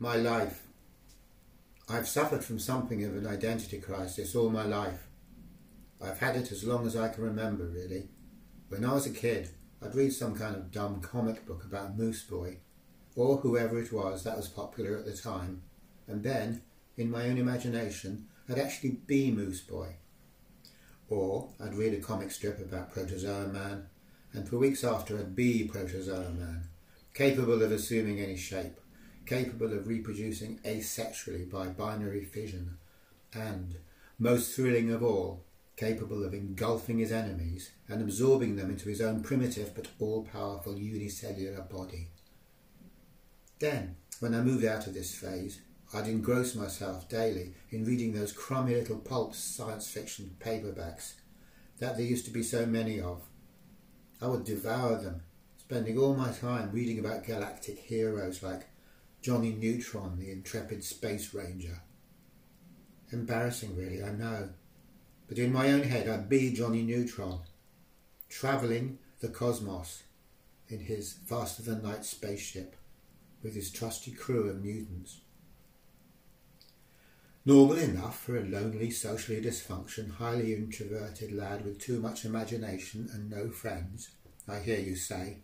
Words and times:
My 0.00 0.14
life. 0.14 0.62
I've 1.88 2.06
suffered 2.06 2.44
from 2.44 2.60
something 2.60 3.04
of 3.04 3.16
an 3.16 3.26
identity 3.26 3.78
crisis 3.80 4.36
all 4.36 4.48
my 4.48 4.64
life. 4.64 5.08
I've 6.00 6.20
had 6.20 6.36
it 6.36 6.52
as 6.52 6.62
long 6.62 6.86
as 6.86 6.94
I 6.94 7.08
can 7.08 7.24
remember, 7.24 7.64
really. 7.64 8.08
When 8.68 8.84
I 8.84 8.94
was 8.94 9.06
a 9.06 9.10
kid, 9.10 9.50
I'd 9.82 9.96
read 9.96 10.12
some 10.12 10.36
kind 10.36 10.54
of 10.54 10.70
dumb 10.70 11.00
comic 11.00 11.44
book 11.44 11.64
about 11.64 11.98
Moose 11.98 12.22
Boy, 12.22 12.58
or 13.16 13.38
whoever 13.38 13.76
it 13.80 13.92
was 13.92 14.22
that 14.22 14.36
was 14.36 14.46
popular 14.46 14.96
at 14.96 15.04
the 15.04 15.16
time, 15.16 15.62
and 16.06 16.22
then, 16.22 16.62
in 16.96 17.10
my 17.10 17.24
own 17.24 17.36
imagination, 17.36 18.28
I'd 18.48 18.60
actually 18.60 19.00
be 19.04 19.32
Moose 19.32 19.62
Boy. 19.62 19.96
Or 21.08 21.48
I'd 21.58 21.74
read 21.74 21.94
a 21.94 22.00
comic 22.00 22.30
strip 22.30 22.60
about 22.60 22.92
Protozoa 22.92 23.48
Man, 23.48 23.88
and 24.32 24.48
for 24.48 24.58
weeks 24.58 24.84
after 24.84 25.18
I'd 25.18 25.34
be 25.34 25.66
Protozoa 25.66 26.30
Man, 26.30 26.68
capable 27.14 27.64
of 27.64 27.72
assuming 27.72 28.20
any 28.20 28.36
shape, 28.36 28.78
capable 29.28 29.74
of 29.74 29.86
reproducing 29.86 30.58
asexually 30.64 31.50
by 31.50 31.66
binary 31.66 32.24
fission, 32.24 32.78
and, 33.34 33.76
most 34.18 34.56
thrilling 34.56 34.90
of 34.90 35.02
all, 35.02 35.44
capable 35.76 36.24
of 36.24 36.32
engulfing 36.32 36.98
his 36.98 37.12
enemies 37.12 37.70
and 37.88 38.00
absorbing 38.00 38.56
them 38.56 38.70
into 38.70 38.88
his 38.88 39.02
own 39.02 39.22
primitive 39.22 39.74
but 39.74 39.86
all-powerful 39.98 40.78
unicellular 40.78 41.60
body. 41.60 42.08
Then, 43.58 43.96
when 44.18 44.34
I 44.34 44.40
moved 44.40 44.64
out 44.64 44.86
of 44.86 44.94
this 44.94 45.14
phase, 45.14 45.60
I'd 45.92 46.08
engross 46.08 46.54
myself 46.54 47.08
daily 47.08 47.54
in 47.70 47.84
reading 47.84 48.12
those 48.12 48.32
crummy 48.32 48.74
little 48.74 48.98
pulp 48.98 49.34
science 49.34 49.88
fiction 49.88 50.36
paperbacks 50.40 51.14
that 51.78 51.96
there 51.96 52.06
used 52.06 52.24
to 52.24 52.30
be 52.30 52.42
so 52.42 52.66
many 52.66 52.98
of. 53.00 53.22
I 54.20 54.26
would 54.26 54.44
devour 54.44 54.96
them, 54.96 55.22
spending 55.58 55.98
all 55.98 56.14
my 56.14 56.32
time 56.32 56.70
reading 56.72 56.98
about 56.98 57.24
galactic 57.24 57.78
heroes 57.78 58.42
like 58.42 58.66
Johnny 59.20 59.52
Neutron, 59.52 60.18
the 60.18 60.30
intrepid 60.30 60.84
space 60.84 61.34
ranger. 61.34 61.80
Embarrassing, 63.10 63.76
really, 63.76 64.02
I 64.02 64.12
know. 64.12 64.50
But 65.26 65.38
in 65.38 65.52
my 65.52 65.70
own 65.70 65.82
head, 65.82 66.08
I'd 66.08 66.28
be 66.28 66.52
Johnny 66.52 66.82
Neutron, 66.82 67.40
travelling 68.28 68.98
the 69.20 69.28
cosmos 69.28 70.04
in 70.68 70.80
his 70.80 71.18
faster 71.26 71.62
than 71.62 71.82
light 71.82 72.04
spaceship 72.04 72.76
with 73.42 73.54
his 73.54 73.70
trusty 73.70 74.12
crew 74.12 74.48
of 74.48 74.62
mutants. 74.62 75.20
Normal 77.44 77.78
enough 77.78 78.20
for 78.20 78.36
a 78.36 78.44
lonely, 78.44 78.90
socially 78.90 79.40
dysfunction, 79.40 80.10
highly 80.10 80.54
introverted 80.54 81.32
lad 81.32 81.64
with 81.64 81.78
too 81.78 81.98
much 82.00 82.24
imagination 82.24 83.08
and 83.12 83.30
no 83.30 83.48
friends, 83.48 84.10
I 84.46 84.58
hear 84.58 84.78
you 84.78 84.96
say. 84.96 85.38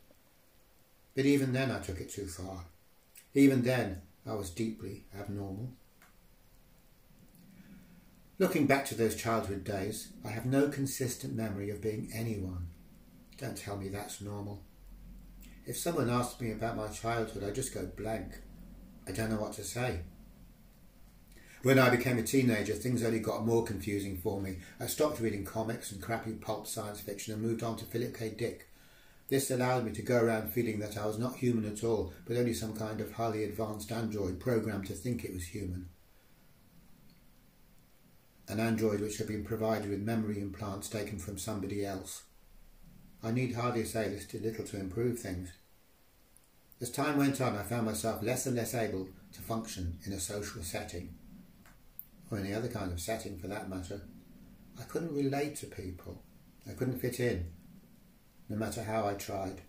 But 1.14 1.24
even 1.24 1.52
then 1.52 1.70
I 1.70 1.80
took 1.80 2.00
it 2.00 2.10
too 2.10 2.26
far. 2.26 2.66
Even 3.34 3.62
then 3.62 4.02
I 4.26 4.34
was 4.34 4.50
deeply 4.50 5.04
abnormal. 5.18 5.72
Looking 8.38 8.66
back 8.66 8.84
to 8.86 8.94
those 8.94 9.16
childhood 9.16 9.64
days, 9.64 10.12
I 10.24 10.28
have 10.28 10.46
no 10.46 10.68
consistent 10.68 11.34
memory 11.34 11.70
of 11.70 11.82
being 11.82 12.10
anyone. 12.12 12.68
Don't 13.38 13.56
tell 13.56 13.76
me 13.76 13.88
that's 13.88 14.20
normal. 14.20 14.62
If 15.66 15.76
someone 15.76 16.10
asks 16.10 16.40
me 16.40 16.52
about 16.52 16.76
my 16.76 16.88
childhood, 16.88 17.44
I 17.44 17.50
just 17.50 17.74
go 17.74 17.86
blank. 17.86 18.40
I 19.06 19.12
don't 19.12 19.30
know 19.30 19.40
what 19.40 19.54
to 19.54 19.64
say. 19.64 20.00
When 21.62 21.78
I 21.78 21.88
became 21.90 22.18
a 22.18 22.22
teenager, 22.22 22.74
things 22.74 23.02
only 23.02 23.20
got 23.20 23.46
more 23.46 23.64
confusing 23.64 24.18
for 24.18 24.40
me. 24.40 24.58
I 24.78 24.86
stopped 24.86 25.20
reading 25.20 25.44
comics 25.44 25.90
and 25.90 26.02
crappy 26.02 26.32
pulp 26.32 26.66
science 26.66 27.00
fiction 27.00 27.32
and 27.32 27.42
moved 27.42 27.62
on 27.62 27.76
to 27.78 27.84
Philip 27.84 28.16
K. 28.16 28.30
Dick. 28.36 28.68
This 29.28 29.50
allowed 29.50 29.84
me 29.84 29.92
to 29.92 30.02
go 30.02 30.20
around 30.20 30.52
feeling 30.52 30.78
that 30.80 30.98
I 30.98 31.06
was 31.06 31.18
not 31.18 31.36
human 31.36 31.64
at 31.64 31.82
all, 31.82 32.12
but 32.26 32.36
only 32.36 32.54
some 32.54 32.76
kind 32.76 33.00
of 33.00 33.12
highly 33.12 33.44
advanced 33.44 33.90
android 33.90 34.38
programmed 34.38 34.86
to 34.86 34.92
think 34.94 35.24
it 35.24 35.32
was 35.32 35.44
human 35.44 35.88
an 38.48 38.60
android 38.60 39.00
which 39.00 39.18
had 39.18 39.26
been 39.26 39.44
provided 39.44 39.90
with 39.90 40.00
memory 40.00 40.40
implants 40.40 40.88
taken 40.88 41.18
from 41.18 41.38
somebody 41.38 41.84
else. 41.84 42.24
I 43.22 43.30
need 43.30 43.54
hardly 43.54 43.84
say 43.84 44.08
this 44.08 44.26
did 44.26 44.42
little 44.42 44.66
to 44.66 44.78
improve 44.78 45.18
things. 45.18 45.50
As 46.80 46.90
time 46.90 47.16
went 47.16 47.40
on, 47.40 47.56
I 47.56 47.62
found 47.62 47.86
myself 47.86 48.22
less 48.22 48.44
and 48.44 48.56
less 48.56 48.74
able 48.74 49.08
to 49.32 49.40
function 49.40 49.98
in 50.04 50.12
a 50.12 50.20
social 50.20 50.62
setting, 50.62 51.14
or 52.30 52.38
any 52.38 52.52
other 52.52 52.68
kind 52.68 52.92
of 52.92 53.00
setting 53.00 53.38
for 53.38 53.48
that 53.48 53.70
matter. 53.70 54.02
I 54.78 54.82
couldn't 54.82 55.14
relate 55.14 55.56
to 55.56 55.66
people. 55.66 56.22
I 56.68 56.72
couldn't 56.72 56.98
fit 56.98 57.20
in, 57.20 57.46
no 58.48 58.56
matter 58.56 58.82
how 58.82 59.06
I 59.06 59.14
tried. 59.14 59.62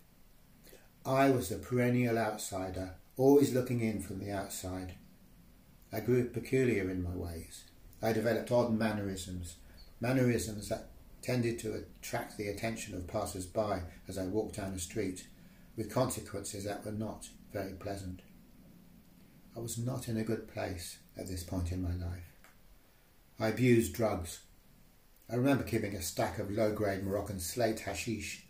I 1.04 1.30
was 1.30 1.48
the 1.48 1.56
perennial 1.56 2.18
outsider, 2.18 2.94
always 3.16 3.54
looking 3.54 3.80
in 3.80 4.00
from 4.00 4.18
the 4.18 4.32
outside. 4.32 4.94
I 5.92 6.00
grew 6.00 6.24
peculiar 6.24 6.90
in 6.90 7.02
my 7.02 7.14
ways. 7.14 7.64
I 8.02 8.12
developed 8.12 8.50
odd 8.50 8.72
mannerisms, 8.72 9.56
mannerisms 10.00 10.68
that 10.68 10.88
tended 11.22 11.58
to 11.60 11.74
attract 11.74 12.36
the 12.36 12.48
attention 12.48 12.94
of 12.94 13.06
passers-by 13.06 13.82
as 14.08 14.18
I 14.18 14.26
walked 14.26 14.56
down 14.56 14.72
the 14.72 14.78
street, 14.78 15.26
with 15.76 15.92
consequences 15.92 16.64
that 16.64 16.84
were 16.84 16.92
not 16.92 17.28
very 17.52 17.72
pleasant. 17.72 18.22
I 19.56 19.60
was 19.60 19.78
not 19.78 20.08
in 20.08 20.16
a 20.16 20.24
good 20.24 20.48
place 20.48 20.98
at 21.16 21.28
this 21.28 21.42
point 21.42 21.72
in 21.72 21.82
my 21.82 21.94
life. 21.94 22.36
I 23.38 23.48
abused 23.48 23.94
drugs. 23.94 24.40
I 25.30 25.34
remember 25.34 25.64
keeping 25.64 25.94
a 25.94 26.02
stack 26.02 26.38
of 26.38 26.50
low-grade 26.50 27.04
Moroccan 27.04 27.40
slate 27.40 27.80
hashish 27.80 28.45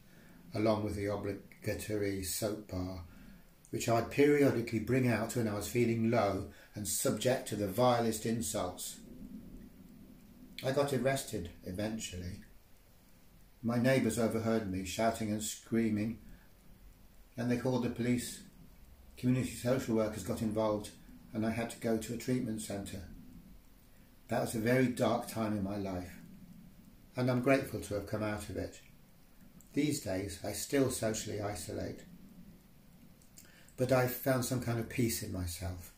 along 0.57 0.85
with 0.85 0.97
the 0.97 1.07
obligatory 1.07 2.23
soap 2.23 2.71
bar, 2.71 3.05
which 3.71 3.89
I'd 3.89 4.11
periodically 4.11 4.81
bring 4.81 5.09
out 5.09 5.37
when 5.37 5.49
I 5.49 5.55
was 5.55 5.69
feeling 5.69 6.11
low 6.11 6.49
and 6.75 6.89
subject 6.89 7.49
to 7.49 7.57
the 7.57 7.69
vilest 7.69 8.27
insults 8.27 8.97
I 10.65 10.73
got 10.73 10.93
arrested 10.93 11.51
eventually. 11.65 12.41
My 13.63 13.79
neighbours 13.79 14.19
overheard 14.19 14.71
me 14.71 14.85
shouting 14.85 15.31
and 15.31 15.43
screaming, 15.43 16.19
and 17.37 17.51
they 17.51 17.59
called 17.59 17.85
the 17.85 17.91
police. 17.91 18.43
Community 19.19 19.51
social 19.51 19.97
workers 19.97 20.25
got 20.25 20.41
involved, 20.41 20.91
and 21.35 21.45
I 21.45 21.51
had 21.51 21.71
to 21.71 21.79
go 21.79 21.99
to 21.99 22.15
a 22.15 22.19
treatment 22.19 22.63
centre. 22.63 23.03
That 24.29 24.41
was 24.41 24.55
a 24.55 24.61
very 24.61 24.87
dark 24.87 25.29
time 25.29 25.53
in 25.53 25.63
my 25.63 25.77
life, 25.77 26.21
and 27.17 27.31
I'm 27.31 27.43
grateful 27.43 27.81
to 27.81 27.95
have 27.95 28.07
come 28.07 28.23
out 28.23 28.49
of 28.49 28.57
it. 28.57 28.81
These 29.77 30.01
days, 30.01 30.41
I 30.43 30.53
still 30.53 30.91
socially 30.91 31.43
isolate, 31.43 32.01
but 33.77 33.93
I've 33.93 34.11
found 34.11 34.47
some 34.47 34.63
kind 34.63 34.79
of 34.79 34.89
peace 34.89 35.23
in 35.23 35.31
myself. 35.31 35.93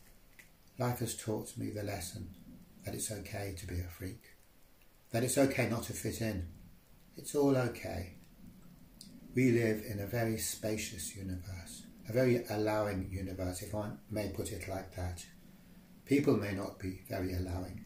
Life 0.80 0.98
has 0.98 1.16
taught 1.16 1.56
me 1.56 1.70
the 1.70 1.84
lesson 1.84 2.30
that 2.84 2.92
it's 2.92 3.12
okay 3.12 3.54
to 3.56 3.66
be 3.68 3.78
a 3.78 3.84
freak 3.84 4.34
that 5.12 5.22
it's 5.22 5.38
okay 5.38 5.68
not 5.70 5.84
to 5.84 5.92
fit 5.92 6.20
in. 6.20 6.48
It's 7.16 7.36
all 7.36 7.56
okay. 7.56 8.14
We 9.36 9.52
live 9.52 9.84
in 9.88 10.00
a 10.00 10.06
very 10.06 10.38
spacious 10.38 11.14
universe, 11.14 11.84
a 12.08 12.12
very 12.12 12.44
allowing 12.50 13.08
universe, 13.12 13.62
if 13.62 13.76
I 13.76 13.90
may 14.10 14.30
put 14.30 14.50
it 14.50 14.66
like 14.68 14.96
that. 14.96 15.24
People 16.04 16.36
may 16.36 16.52
not 16.52 16.80
be 16.80 17.02
very 17.08 17.32
allowing. 17.32 17.84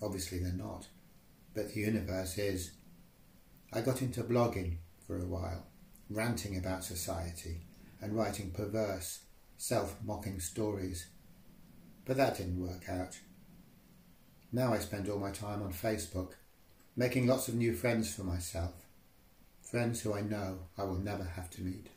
Obviously, 0.00 0.38
they're 0.38 0.52
not. 0.54 0.88
But 1.52 1.74
the 1.74 1.80
universe 1.80 2.38
is. 2.38 2.70
I 3.70 3.82
got 3.82 4.00
into 4.00 4.24
blogging 4.24 4.78
for 5.10 5.18
a 5.18 5.26
while, 5.26 5.66
ranting 6.08 6.56
about 6.56 6.84
society 6.84 7.62
and 8.00 8.14
writing 8.14 8.52
perverse, 8.52 9.22
self 9.56 9.96
mocking 10.04 10.38
stories. 10.38 11.08
But 12.04 12.16
that 12.16 12.36
didn't 12.36 12.60
work 12.60 12.88
out. 12.88 13.18
Now 14.52 14.72
I 14.72 14.78
spend 14.78 15.08
all 15.08 15.18
my 15.18 15.32
time 15.32 15.64
on 15.64 15.72
Facebook, 15.72 16.34
making 16.94 17.26
lots 17.26 17.48
of 17.48 17.56
new 17.56 17.74
friends 17.74 18.14
for 18.14 18.22
myself, 18.22 18.86
friends 19.60 20.00
who 20.00 20.14
I 20.14 20.20
know 20.20 20.60
I 20.78 20.84
will 20.84 21.00
never 21.00 21.24
have 21.24 21.50
to 21.50 21.62
meet. 21.62 21.88